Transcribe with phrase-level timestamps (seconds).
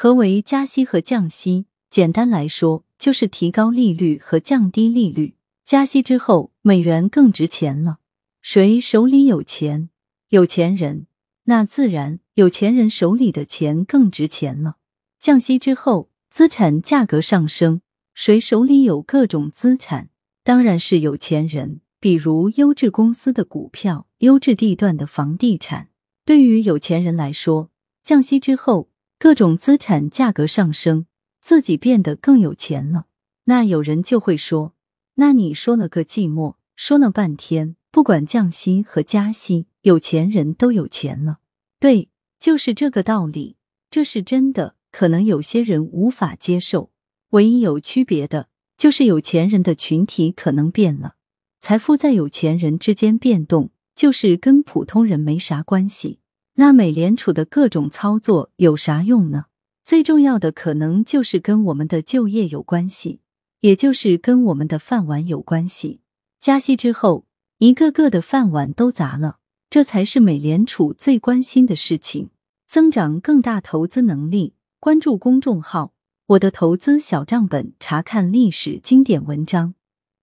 [0.00, 1.66] 何为加息和降息？
[1.90, 5.34] 简单来说，就是提高利率和降低利率。
[5.64, 7.98] 加息之后，美元更值钱了。
[8.40, 9.90] 谁手里有钱？
[10.28, 11.08] 有钱人，
[11.46, 14.76] 那自然有钱人手里的钱更值钱了。
[15.18, 17.80] 降息之后，资产价格上升，
[18.14, 20.10] 谁手里有各种资产？
[20.44, 21.80] 当然是有钱人。
[21.98, 25.88] 比如优质公司的股票、优质地段的房地产。
[26.24, 27.72] 对于有钱人来说，
[28.04, 31.06] 降息之后，各种资产价格上升，
[31.40, 33.06] 自己变得更有钱了。
[33.44, 34.74] 那有人就会说
[35.16, 41.38] ：“那你说了个寂寞，说了半天，不管降息和加息，有钱人都有钱了。”
[41.80, 43.56] 对，就是这个道理，
[43.90, 44.76] 这是真的。
[44.90, 46.90] 可能有些人无法接受，
[47.30, 51.16] 唯一有区别的就是有钱人的群体可能变了。
[51.60, 56.20] 财富在有钱人之间变动，就是跟普通人没啥关系。
[56.60, 59.44] 那美联储的各种操作有啥用呢？
[59.84, 63.20] 最重要的可能就是跟我们的就业有关系，
[63.60, 66.00] 也就是跟我们的饭碗有关系。
[66.40, 67.24] 加息之后，
[67.58, 69.38] 一个个的饭碗都砸了，
[69.70, 72.30] 这才是美联储最关心的事情。
[72.68, 75.94] 增长更大投资能力，关注公众号
[76.26, 79.74] “我的投资小账本”，查看历史经典文章。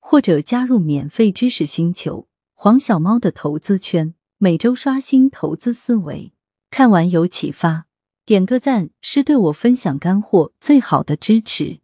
[0.01, 6.33] 或者加入免费知识星球黄小猫的投资圈，每周刷新投资思维，
[6.69, 7.85] 看完有启发，
[8.25, 11.79] 点个赞是对我分享干货最好的支持。